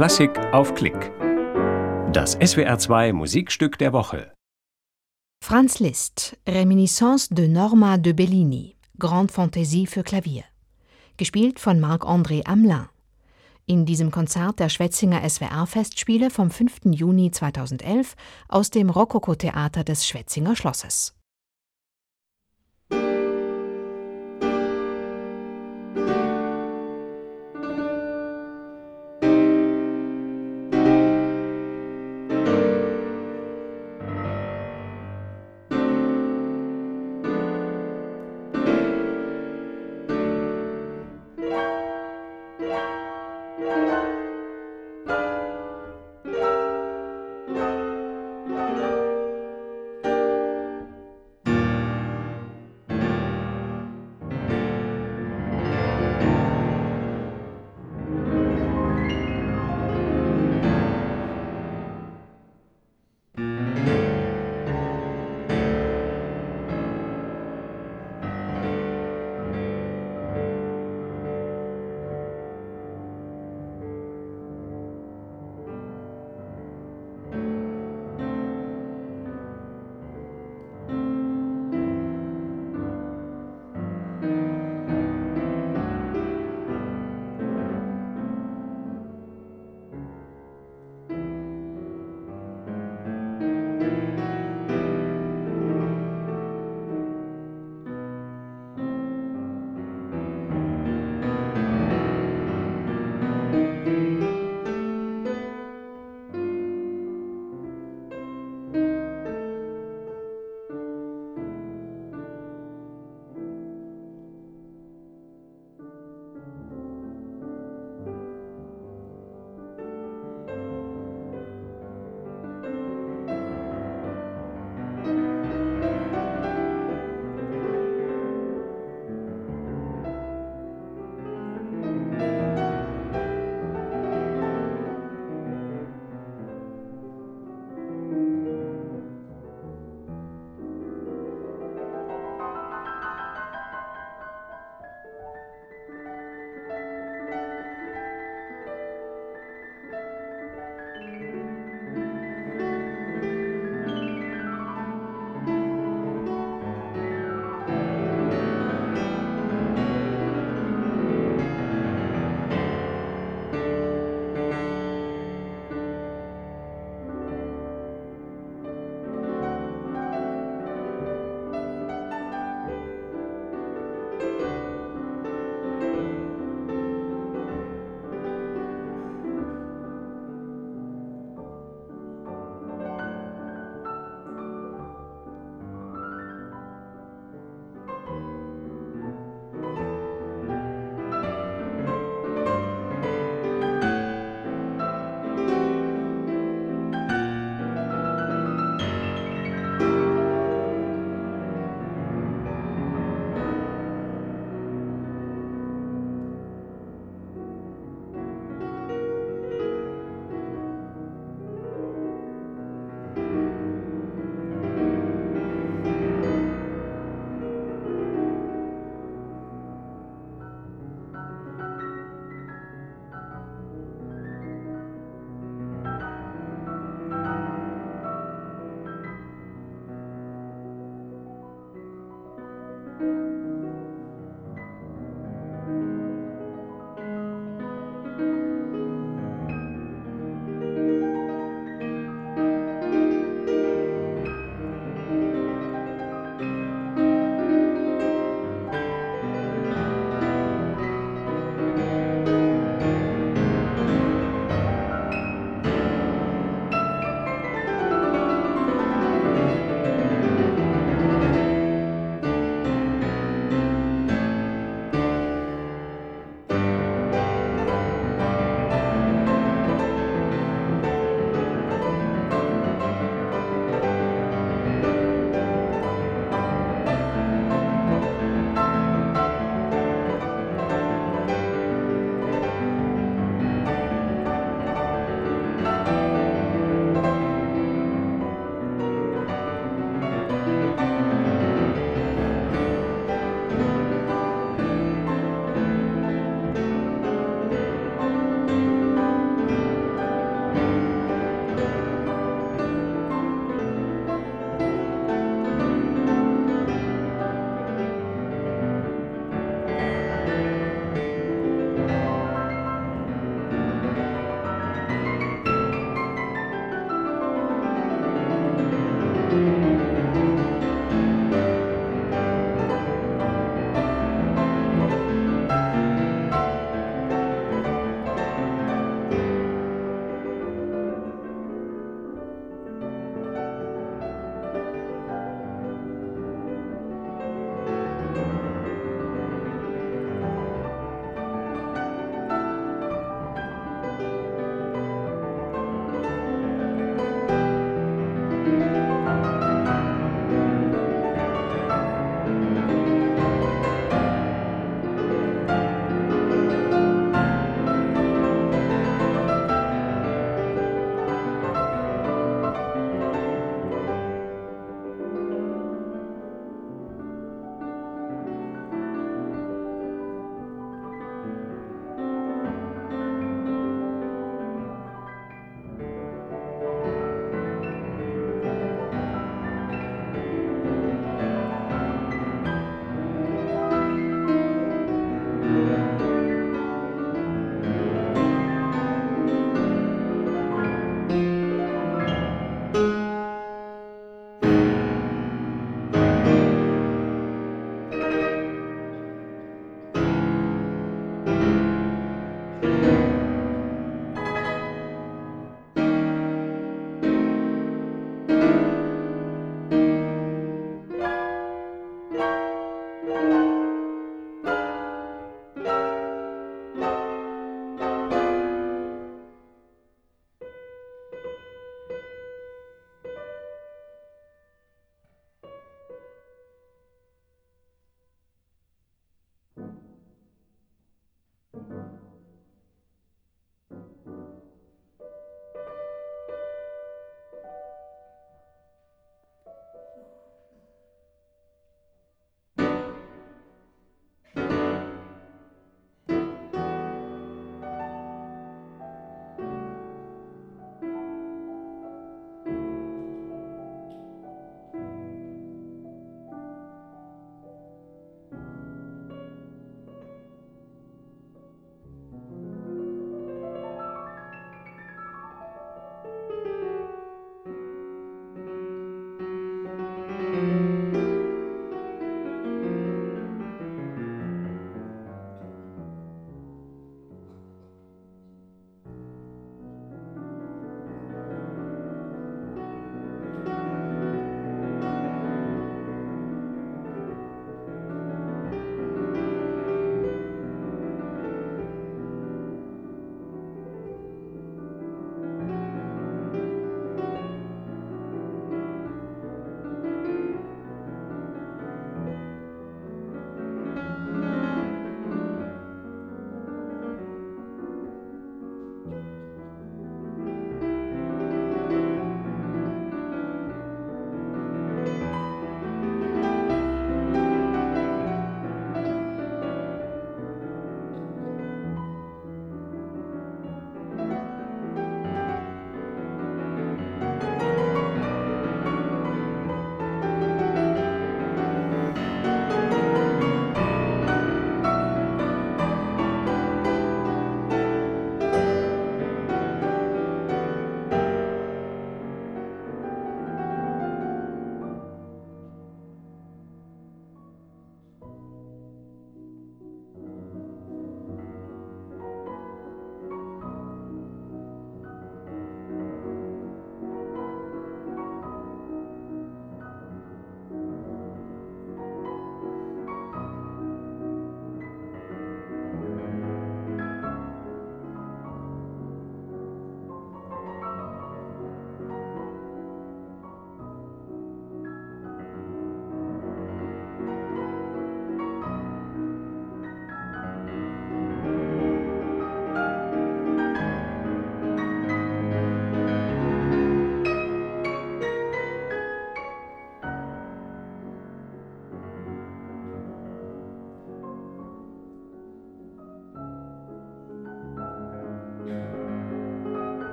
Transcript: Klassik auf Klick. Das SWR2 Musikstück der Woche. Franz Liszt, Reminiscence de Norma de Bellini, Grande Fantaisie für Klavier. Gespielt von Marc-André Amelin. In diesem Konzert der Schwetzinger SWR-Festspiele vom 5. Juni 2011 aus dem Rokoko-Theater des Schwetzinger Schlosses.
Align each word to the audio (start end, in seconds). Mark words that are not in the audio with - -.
Klassik 0.00 0.30
auf 0.54 0.74
Klick. 0.74 1.12
Das 2.10 2.34
SWR2 2.38 3.12
Musikstück 3.12 3.76
der 3.76 3.92
Woche. 3.92 4.32
Franz 5.44 5.78
Liszt, 5.78 6.38
Reminiscence 6.48 7.28
de 7.28 7.46
Norma 7.46 7.98
de 7.98 8.14
Bellini, 8.14 8.76
Grande 8.98 9.30
Fantaisie 9.30 9.86
für 9.86 10.02
Klavier. 10.02 10.44
Gespielt 11.18 11.60
von 11.60 11.80
Marc-André 11.80 12.46
Amelin. 12.46 12.88
In 13.66 13.84
diesem 13.84 14.10
Konzert 14.10 14.58
der 14.58 14.70
Schwetzinger 14.70 15.20
SWR-Festspiele 15.28 16.30
vom 16.30 16.50
5. 16.50 16.78
Juni 16.92 17.30
2011 17.30 18.16
aus 18.48 18.70
dem 18.70 18.88
Rokoko-Theater 18.88 19.84
des 19.84 20.06
Schwetzinger 20.06 20.56
Schlosses. 20.56 21.14